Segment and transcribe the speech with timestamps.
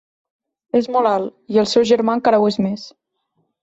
[0.79, 2.93] És molt alt, i el seu germà encara ho és més.